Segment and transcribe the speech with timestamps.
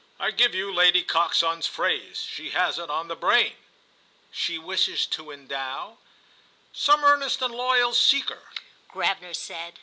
[0.19, 2.25] "I give you Lady Coxon's phrase.
[2.27, 3.55] She has it on the brain."
[4.31, 5.99] "She wishes to endow—?"
[6.73, 8.41] "Some earnest and 'loyal' seeker,"
[8.87, 9.75] Gravener said.